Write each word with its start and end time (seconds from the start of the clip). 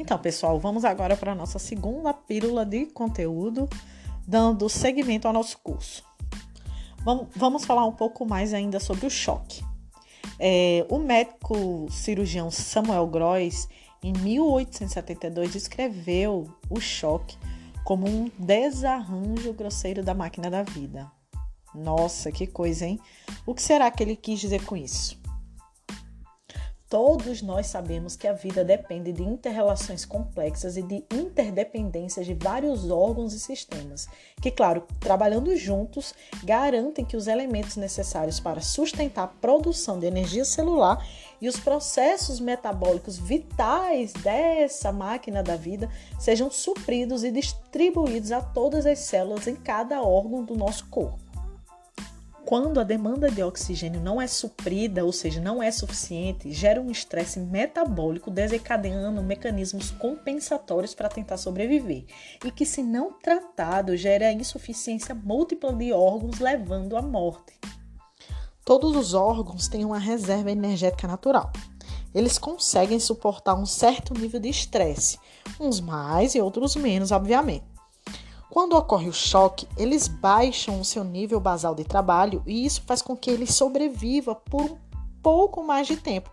Então, 0.00 0.16
pessoal, 0.16 0.60
vamos 0.60 0.84
agora 0.84 1.16
para 1.16 1.32
a 1.32 1.34
nossa 1.34 1.58
segunda 1.58 2.14
pílula 2.14 2.64
de 2.64 2.86
conteúdo, 2.86 3.68
dando 4.24 4.68
seguimento 4.68 5.26
ao 5.26 5.34
nosso 5.34 5.58
curso. 5.58 6.04
Vamos 7.34 7.64
falar 7.64 7.84
um 7.84 7.92
pouco 7.92 8.24
mais 8.24 8.54
ainda 8.54 8.78
sobre 8.78 9.06
o 9.06 9.10
choque. 9.10 9.60
É, 10.38 10.86
o 10.88 11.00
médico 11.00 11.88
cirurgião 11.90 12.48
Samuel 12.48 13.08
Gross, 13.08 13.68
em 14.00 14.12
1872, 14.12 15.52
descreveu 15.52 16.48
o 16.70 16.78
choque 16.78 17.36
como 17.82 18.06
um 18.06 18.30
desarranjo 18.38 19.52
grosseiro 19.52 20.04
da 20.04 20.14
máquina 20.14 20.48
da 20.48 20.62
vida. 20.62 21.10
Nossa, 21.74 22.30
que 22.30 22.46
coisa, 22.46 22.86
hein? 22.86 23.00
O 23.44 23.52
que 23.52 23.62
será 23.62 23.90
que 23.90 24.04
ele 24.04 24.14
quis 24.14 24.38
dizer 24.38 24.64
com 24.64 24.76
isso? 24.76 25.18
Todos 26.88 27.42
nós 27.42 27.66
sabemos 27.66 28.16
que 28.16 28.26
a 28.26 28.32
vida 28.32 28.64
depende 28.64 29.12
de 29.12 29.22
interrelações 29.22 30.06
complexas 30.06 30.78
e 30.78 30.82
de 30.82 31.04
interdependências 31.12 32.24
de 32.24 32.32
vários 32.32 32.90
órgãos 32.90 33.34
e 33.34 33.38
sistemas, 33.38 34.08
que, 34.40 34.50
claro, 34.50 34.86
trabalhando 34.98 35.54
juntos, 35.54 36.14
garantem 36.42 37.04
que 37.04 37.14
os 37.14 37.26
elementos 37.26 37.76
necessários 37.76 38.40
para 38.40 38.62
sustentar 38.62 39.24
a 39.24 39.26
produção 39.26 39.98
de 39.98 40.06
energia 40.06 40.46
celular 40.46 41.06
e 41.42 41.46
os 41.46 41.60
processos 41.60 42.40
metabólicos 42.40 43.18
vitais 43.18 44.14
dessa 44.14 44.90
máquina 44.90 45.42
da 45.42 45.56
vida 45.56 45.90
sejam 46.18 46.50
supridos 46.50 47.22
e 47.22 47.30
distribuídos 47.30 48.32
a 48.32 48.40
todas 48.40 48.86
as 48.86 49.00
células 49.00 49.46
em 49.46 49.56
cada 49.56 50.00
órgão 50.00 50.42
do 50.42 50.56
nosso 50.56 50.86
corpo. 50.86 51.27
Quando 52.48 52.80
a 52.80 52.82
demanda 52.82 53.30
de 53.30 53.42
oxigênio 53.42 54.00
não 54.00 54.18
é 54.18 54.26
suprida, 54.26 55.04
ou 55.04 55.12
seja, 55.12 55.38
não 55.38 55.62
é 55.62 55.70
suficiente, 55.70 56.50
gera 56.50 56.80
um 56.80 56.90
estresse 56.90 57.38
metabólico 57.38 58.30
desencadeando 58.30 59.22
mecanismos 59.22 59.90
compensatórios 59.90 60.94
para 60.94 61.10
tentar 61.10 61.36
sobreviver 61.36 62.06
e 62.42 62.50
que, 62.50 62.64
se 62.64 62.82
não 62.82 63.12
tratado, 63.12 63.94
gera 63.98 64.32
insuficiência 64.32 65.14
múltipla 65.14 65.74
de 65.74 65.92
órgãos, 65.92 66.40
levando 66.40 66.96
à 66.96 67.02
morte. 67.02 67.52
Todos 68.64 68.96
os 68.96 69.12
órgãos 69.12 69.68
têm 69.68 69.84
uma 69.84 69.98
reserva 69.98 70.50
energética 70.50 71.06
natural. 71.06 71.52
Eles 72.14 72.38
conseguem 72.38 72.98
suportar 72.98 73.56
um 73.56 73.66
certo 73.66 74.14
nível 74.14 74.40
de 74.40 74.48
estresse, 74.48 75.18
uns 75.60 75.80
mais 75.80 76.34
e 76.34 76.40
outros 76.40 76.76
menos, 76.76 77.12
obviamente. 77.12 77.77
Quando 78.58 78.76
ocorre 78.76 79.08
o 79.08 79.12
choque, 79.12 79.68
eles 79.76 80.08
baixam 80.08 80.80
o 80.80 80.84
seu 80.84 81.04
nível 81.04 81.38
basal 81.38 81.76
de 81.76 81.84
trabalho 81.84 82.42
e 82.44 82.66
isso 82.66 82.82
faz 82.84 83.00
com 83.00 83.16
que 83.16 83.30
ele 83.30 83.46
sobreviva 83.46 84.34
por 84.34 84.62
um 84.62 84.76
pouco 85.22 85.62
mais 85.62 85.86
de 85.86 85.96
tempo. 85.96 86.28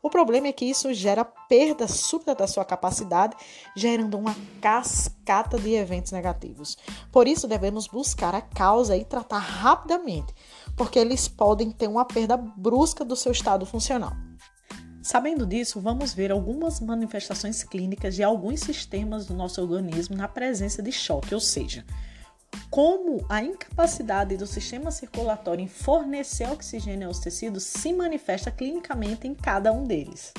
O 0.00 0.08
problema 0.08 0.46
é 0.46 0.52
que 0.52 0.64
isso 0.64 0.94
gera 0.94 1.24
perda 1.24 1.88
súbita 1.88 2.32
da 2.32 2.46
sua 2.46 2.64
capacidade, 2.64 3.34
gerando 3.74 4.16
uma 4.16 4.36
cascata 4.60 5.58
de 5.58 5.74
eventos 5.74 6.12
negativos. 6.12 6.78
Por 7.10 7.26
isso, 7.26 7.48
devemos 7.48 7.88
buscar 7.88 8.36
a 8.36 8.40
causa 8.40 8.96
e 8.96 9.04
tratar 9.04 9.38
rapidamente, 9.38 10.32
porque 10.76 11.00
eles 11.00 11.26
podem 11.26 11.72
ter 11.72 11.88
uma 11.88 12.04
perda 12.04 12.36
brusca 12.36 13.04
do 13.04 13.16
seu 13.16 13.32
estado 13.32 13.66
funcional. 13.66 14.12
Sabendo 15.04 15.44
disso, 15.44 15.82
vamos 15.82 16.14
ver 16.14 16.32
algumas 16.32 16.80
manifestações 16.80 17.62
clínicas 17.62 18.14
de 18.14 18.22
alguns 18.22 18.60
sistemas 18.60 19.26
do 19.26 19.34
nosso 19.34 19.60
organismo 19.60 20.16
na 20.16 20.26
presença 20.26 20.82
de 20.82 20.90
choque, 20.90 21.34
ou 21.34 21.40
seja, 21.40 21.84
como 22.70 23.22
a 23.28 23.42
incapacidade 23.42 24.34
do 24.38 24.46
sistema 24.46 24.90
circulatório 24.90 25.62
em 25.62 25.68
fornecer 25.68 26.50
oxigênio 26.50 27.06
aos 27.06 27.18
tecidos 27.18 27.64
se 27.64 27.92
manifesta 27.92 28.50
clinicamente 28.50 29.28
em 29.28 29.34
cada 29.34 29.70
um 29.74 29.84
deles. 29.84 30.32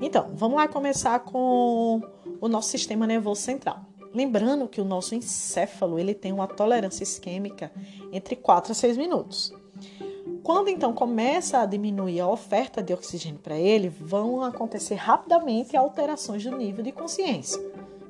Então, 0.00 0.30
vamos 0.36 0.58
lá 0.58 0.68
começar 0.68 1.18
com 1.18 2.00
o 2.40 2.46
nosso 2.46 2.68
sistema 2.68 3.04
nervoso 3.04 3.40
central. 3.40 3.84
Lembrando 4.14 4.68
que 4.68 4.80
o 4.80 4.84
nosso 4.84 5.16
encéfalo 5.16 5.98
ele 5.98 6.14
tem 6.14 6.32
uma 6.32 6.46
tolerância 6.46 7.02
isquêmica 7.02 7.72
entre 8.12 8.36
4 8.36 8.70
a 8.70 8.74
6 8.74 8.96
minutos. 8.96 9.52
Quando 10.44 10.68
então 10.68 10.92
começa 10.92 11.58
a 11.58 11.66
diminuir 11.66 12.20
a 12.20 12.28
oferta 12.28 12.80
de 12.80 12.92
oxigênio 12.92 13.40
para 13.40 13.58
ele, 13.58 13.88
vão 13.88 14.44
acontecer 14.44 14.94
rapidamente 14.94 15.76
alterações 15.76 16.44
do 16.44 16.56
nível 16.56 16.84
de 16.84 16.92
consciência, 16.92 17.60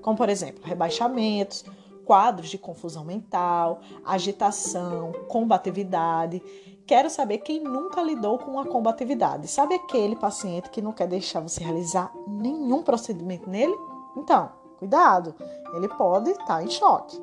como 0.02 0.16
por 0.16 0.28
exemplo, 0.28 0.62
rebaixamentos, 0.62 1.64
quadros 2.04 2.50
de 2.50 2.58
confusão 2.58 3.04
mental, 3.04 3.80
agitação, 4.04 5.12
combatividade. 5.28 6.42
Quero 6.86 7.08
saber 7.08 7.38
quem 7.38 7.62
nunca 7.62 8.02
lidou 8.02 8.36
com 8.36 8.58
a 8.58 8.66
combatividade. 8.66 9.48
Sabe 9.48 9.76
aquele 9.76 10.16
paciente 10.16 10.68
que 10.68 10.82
não 10.82 10.92
quer 10.92 11.06
deixar 11.06 11.40
você 11.40 11.64
realizar 11.64 12.12
nenhum 12.28 12.82
procedimento 12.82 13.48
nele? 13.48 13.74
Então, 14.16 14.50
Cuidado, 14.78 15.34
ele 15.74 15.88
pode 15.88 16.30
estar 16.30 16.44
tá 16.46 16.62
em 16.62 16.70
choque. 16.70 17.22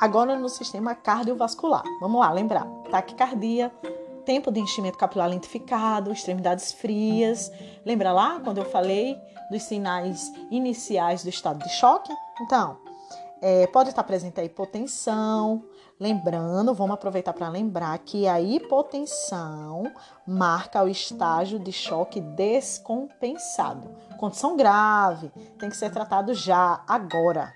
Agora 0.00 0.36
no 0.38 0.48
sistema 0.48 0.94
cardiovascular. 0.94 1.82
Vamos 2.00 2.20
lá, 2.20 2.30
lembrar. 2.32 2.66
Taquicardia, 2.90 3.72
tempo 4.24 4.50
de 4.50 4.60
enchimento 4.60 4.98
capilar 4.98 5.28
lentificado, 5.28 6.12
extremidades 6.12 6.72
frias. 6.72 7.50
Lembra 7.84 8.12
lá 8.12 8.40
quando 8.40 8.58
eu 8.58 8.64
falei 8.64 9.16
dos 9.50 9.62
sinais 9.62 10.32
iniciais 10.50 11.22
do 11.22 11.28
estado 11.28 11.62
de 11.62 11.70
choque? 11.70 12.12
Então, 12.40 12.78
é, 13.40 13.66
pode 13.66 13.90
estar 13.90 14.02
presente 14.02 14.40
a 14.40 14.44
hipotensão, 14.44 15.62
Lembrando, 15.98 16.74
vamos 16.74 16.94
aproveitar 16.94 17.32
para 17.32 17.48
lembrar 17.48 17.96
que 17.98 18.26
a 18.26 18.40
hipotensão 18.40 19.84
marca 20.26 20.82
o 20.82 20.88
estágio 20.88 21.58
de 21.58 21.70
choque 21.70 22.20
descompensado. 22.20 23.88
Condição 24.18 24.56
grave, 24.56 25.30
tem 25.58 25.70
que 25.70 25.76
ser 25.76 25.92
tratado 25.92 26.34
já, 26.34 26.82
agora. 26.88 27.52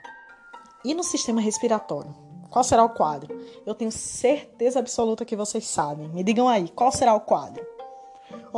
E 0.85 0.95
no 0.95 1.03
sistema 1.03 1.41
respiratório? 1.41 2.15
Qual 2.49 2.63
será 2.63 2.85
o 2.85 2.91
quadro? 2.91 3.37
Eu 3.67 3.75
tenho 3.75 3.91
certeza 3.91 4.79
absoluta 4.79 5.25
que 5.25 5.37
vocês 5.37 5.67
sabem. 5.67 6.09
Me 6.09 6.23
digam 6.23 6.49
aí, 6.49 6.69
qual 6.69 6.93
será 6.93 7.15
o 7.15 7.21
quadro? 7.21 7.78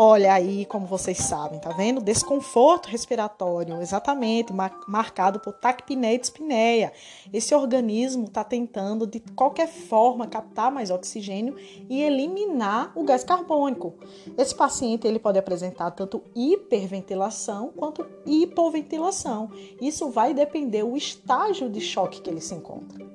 Olha 0.03 0.33
aí, 0.33 0.65
como 0.65 0.87
vocês 0.87 1.19
sabem, 1.19 1.61
tá 1.61 1.72
vendo? 1.72 2.00
Desconforto 2.00 2.88
respiratório, 2.88 3.83
exatamente, 3.83 4.50
marcado 4.88 5.38
por 5.41 5.53
taquipneia 5.53 6.15
e 6.15 6.19
dispneia. 6.19 6.93
Esse 7.31 7.55
organismo 7.55 8.25
está 8.25 8.43
tentando, 8.43 9.06
de 9.06 9.21
qualquer 9.37 9.69
forma, 9.69 10.27
captar 10.27 10.72
mais 10.72 10.91
oxigênio 10.91 11.55
e 11.87 12.00
eliminar 12.00 12.93
o 12.97 13.05
gás 13.05 13.22
carbônico. 13.22 13.93
Esse 14.39 14.55
paciente 14.55 15.06
ele 15.06 15.19
pode 15.19 15.39
apresentar 15.39 15.91
tanto 15.91 16.25
hiperventilação 16.34 17.71
quanto 17.77 18.06
hipoventilação. 18.25 19.50
Isso 19.83 20.09
vai 20.09 20.33
depender 20.33 20.83
do 20.83 20.97
estágio 20.97 21.69
de 21.69 21.78
choque 21.83 22.22
que 22.22 22.31
ele 22.31 22.41
se 22.41 22.55
encontra. 22.55 23.06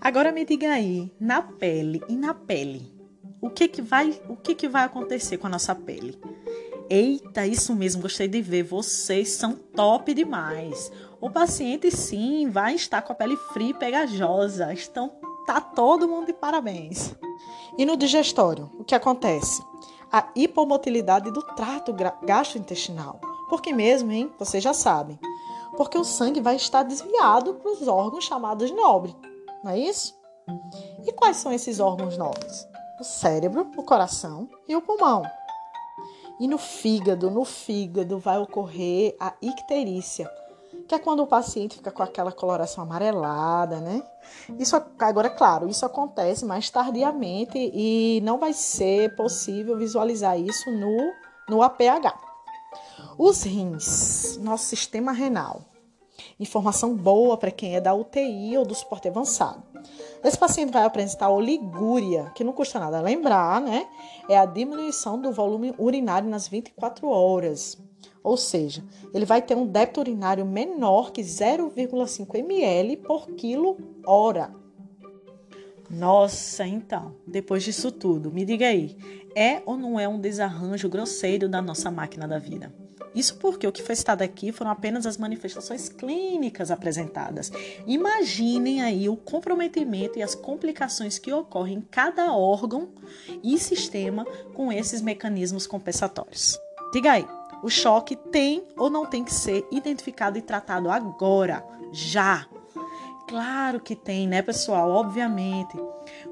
Agora 0.00 0.30
me 0.30 0.44
diga 0.44 0.70
aí, 0.70 1.12
na 1.18 1.42
pele 1.42 2.00
e 2.08 2.14
na 2.14 2.32
pele, 2.32 2.96
o 3.40 3.50
que 3.50 3.68
que 3.68 3.82
vai, 3.82 4.20
o 4.28 4.36
que 4.36 4.54
que 4.54 4.68
vai 4.68 4.84
acontecer 4.84 5.38
com 5.38 5.46
a 5.46 5.50
nossa 5.50 5.74
pele? 5.74 6.18
Eita, 6.90 7.46
isso 7.46 7.74
mesmo, 7.74 8.02
gostei 8.02 8.26
de 8.26 8.40
ver. 8.40 8.62
Vocês 8.62 9.30
são 9.30 9.54
top 9.54 10.14
demais. 10.14 10.90
O 11.20 11.30
paciente 11.30 11.90
sim 11.90 12.48
vai 12.48 12.74
estar 12.74 13.02
com 13.02 13.12
a 13.12 13.16
pele 13.16 13.36
fria 13.52 13.70
e 13.70 13.74
pegajosa. 13.74 14.72
Estão 14.72 15.12
tá 15.46 15.60
todo 15.60 16.08
mundo 16.08 16.26
de 16.26 16.32
parabéns. 16.32 17.14
E 17.76 17.84
no 17.84 17.96
digestório, 17.96 18.70
o 18.78 18.84
que 18.84 18.94
acontece? 18.94 19.62
A 20.10 20.30
hipomotilidade 20.34 21.30
do 21.30 21.42
trato 21.42 21.94
gastrointestinal. 22.22 23.20
Por 23.48 23.60
que 23.60 23.72
mesmo, 23.72 24.10
hein? 24.10 24.32
Vocês 24.38 24.64
já 24.64 24.72
sabem. 24.72 25.18
Porque 25.76 25.98
o 25.98 26.04
sangue 26.04 26.40
vai 26.40 26.56
estar 26.56 26.82
desviado 26.82 27.54
para 27.54 27.70
os 27.70 27.86
órgãos 27.86 28.24
chamados 28.24 28.70
nobres. 28.70 29.14
Não 29.62 29.72
é 29.72 29.78
isso? 29.78 30.14
E 31.06 31.12
quais 31.12 31.36
são 31.36 31.52
esses 31.52 31.78
órgãos 31.78 32.16
nobres? 32.16 32.66
O 32.98 33.04
cérebro, 33.04 33.70
o 33.76 33.82
coração 33.82 34.48
e 34.66 34.74
o 34.74 34.82
pulmão. 34.82 35.22
E 36.40 36.46
no 36.46 36.58
fígado, 36.58 37.30
no 37.30 37.44
fígado 37.44 38.18
vai 38.18 38.38
ocorrer 38.38 39.16
a 39.18 39.34
icterícia, 39.42 40.30
que 40.86 40.94
é 40.94 40.98
quando 40.98 41.22
o 41.22 41.26
paciente 41.26 41.76
fica 41.76 41.90
com 41.90 42.02
aquela 42.02 42.32
coloração 42.32 42.84
amarelada, 42.84 43.80
né? 43.80 44.02
Isso 44.58 44.76
agora, 44.98 45.28
claro, 45.28 45.68
isso 45.68 45.84
acontece 45.84 46.44
mais 46.44 46.70
tardiamente 46.70 47.58
e 47.58 48.20
não 48.22 48.38
vai 48.38 48.52
ser 48.52 49.14
possível 49.16 49.76
visualizar 49.76 50.38
isso 50.38 50.70
no 50.70 51.12
no 51.48 51.62
APH. 51.62 52.14
Os 53.16 53.42
rins, 53.42 54.36
nosso 54.36 54.66
sistema 54.66 55.12
renal. 55.12 55.62
Informação 56.40 56.94
boa 56.94 57.36
para 57.36 57.50
quem 57.50 57.74
é 57.74 57.80
da 57.80 57.92
UTI 57.92 58.56
ou 58.56 58.64
do 58.64 58.74
suporte 58.74 59.08
avançado. 59.08 59.62
Esse 60.22 60.38
paciente 60.38 60.72
vai 60.72 60.84
apresentar 60.84 61.30
oligúria, 61.30 62.30
que 62.34 62.44
não 62.44 62.52
custa 62.52 62.78
nada 62.78 63.00
lembrar, 63.00 63.60
né? 63.60 63.88
É 64.28 64.38
a 64.38 64.46
diminuição 64.46 65.20
do 65.20 65.32
volume 65.32 65.74
urinário 65.78 66.28
nas 66.28 66.46
24 66.46 67.08
horas. 67.08 67.76
Ou 68.22 68.36
seja, 68.36 68.84
ele 69.12 69.24
vai 69.24 69.42
ter 69.42 69.56
um 69.56 69.66
débito 69.66 70.00
urinário 70.00 70.44
menor 70.44 71.10
que 71.10 71.22
0,5 71.22 72.34
ml 72.36 72.96
por 72.98 73.26
quilo 73.28 73.76
hora. 74.06 74.54
Nossa, 75.90 76.66
então, 76.66 77.14
depois 77.26 77.62
disso 77.62 77.90
tudo, 77.90 78.30
me 78.30 78.44
diga 78.44 78.66
aí, 78.66 78.96
é 79.34 79.62
ou 79.64 79.76
não 79.76 79.98
é 79.98 80.06
um 80.06 80.20
desarranjo 80.20 80.88
grosseiro 80.88 81.48
da 81.48 81.62
nossa 81.62 81.90
máquina 81.90 82.28
da 82.28 82.38
vida? 82.38 82.72
Isso 83.14 83.36
porque 83.36 83.66
o 83.66 83.72
que 83.72 83.82
foi 83.82 83.96
citado 83.96 84.22
aqui 84.22 84.52
foram 84.52 84.70
apenas 84.70 85.06
as 85.06 85.16
manifestações 85.16 85.88
clínicas 85.88 86.70
apresentadas. 86.70 87.50
Imaginem 87.86 88.82
aí 88.82 89.08
o 89.08 89.16
comprometimento 89.16 90.18
e 90.18 90.22
as 90.22 90.34
complicações 90.34 91.18
que 91.18 91.32
ocorrem 91.32 91.78
em 91.78 91.80
cada 91.80 92.32
órgão 92.32 92.90
e 93.42 93.58
sistema 93.58 94.26
com 94.54 94.70
esses 94.70 95.00
mecanismos 95.00 95.66
compensatórios. 95.66 96.58
Diga 96.92 97.12
aí, 97.12 97.26
o 97.62 97.68
choque 97.68 98.14
tem 98.14 98.62
ou 98.76 98.88
não 98.88 99.06
tem 99.06 99.24
que 99.24 99.34
ser 99.34 99.66
identificado 99.72 100.38
e 100.38 100.42
tratado 100.42 100.90
agora, 100.90 101.64
já? 101.92 102.46
Claro 103.28 103.78
que 103.78 103.94
tem, 103.94 104.26
né, 104.26 104.40
pessoal? 104.40 104.88
Obviamente. 104.88 105.76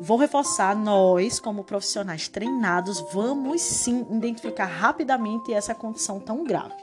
Vou 0.01 0.17
reforçar, 0.17 0.75
nós, 0.75 1.39
como 1.39 1.63
profissionais 1.63 2.27
treinados, 2.27 3.05
vamos 3.13 3.61
sim 3.61 4.07
identificar 4.11 4.65
rapidamente 4.65 5.53
essa 5.53 5.75
condição 5.75 6.19
tão 6.19 6.43
grave. 6.43 6.75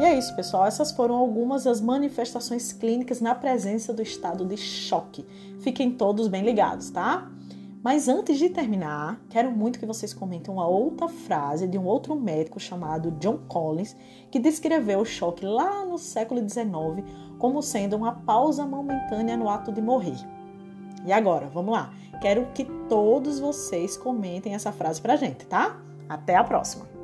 E 0.00 0.04
é 0.04 0.18
isso, 0.18 0.34
pessoal. 0.34 0.66
Essas 0.66 0.90
foram 0.90 1.14
algumas 1.14 1.62
das 1.62 1.80
manifestações 1.80 2.72
clínicas 2.72 3.20
na 3.20 3.36
presença 3.36 3.94
do 3.94 4.02
estado 4.02 4.44
de 4.44 4.56
choque. 4.56 5.24
Fiquem 5.60 5.92
todos 5.92 6.26
bem 6.26 6.42
ligados, 6.42 6.90
tá? 6.90 7.30
Mas 7.82 8.08
antes 8.08 8.38
de 8.38 8.48
terminar, 8.48 9.20
quero 9.30 9.50
muito 9.50 9.78
que 9.78 9.86
vocês 9.86 10.12
comentem 10.12 10.52
uma 10.52 10.66
outra 10.66 11.08
frase 11.08 11.68
de 11.68 11.78
um 11.78 11.84
outro 11.84 12.16
médico 12.16 12.58
chamado 12.58 13.12
John 13.12 13.38
Collins, 13.48 13.96
que 14.30 14.38
descreveu 14.38 15.00
o 15.00 15.04
choque 15.04 15.44
lá 15.44 15.84
no 15.84 15.98
século 15.98 16.40
XIX 16.40 17.06
como 17.38 17.62
sendo 17.62 17.96
uma 17.96 18.12
pausa 18.12 18.66
momentânea 18.66 19.36
no 19.36 19.48
ato 19.48 19.70
de 19.70 19.80
morrer. 19.80 20.16
E 21.04 21.12
agora, 21.12 21.46
vamos 21.46 21.72
lá. 21.72 21.92
Quero 22.20 22.46
que 22.52 22.64
todos 22.88 23.38
vocês 23.38 23.96
comentem 23.96 24.54
essa 24.54 24.72
frase 24.72 25.00
pra 25.00 25.16
gente, 25.16 25.46
tá? 25.46 25.80
Até 26.08 26.34
a 26.34 26.42
próxima! 26.42 26.95